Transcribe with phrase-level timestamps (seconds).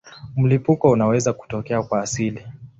[0.37, 2.45] Mlipuko unaweza kutokea kwa asili.